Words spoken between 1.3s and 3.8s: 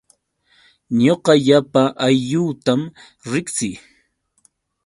llapa aylluutam riqsii.